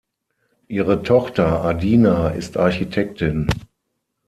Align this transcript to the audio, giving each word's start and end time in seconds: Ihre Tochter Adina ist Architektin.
Ihre 0.67 1.03
Tochter 1.03 1.63
Adina 1.63 2.29
ist 2.29 2.57
Architektin. 2.57 3.47